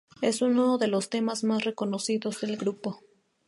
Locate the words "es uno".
0.23-0.79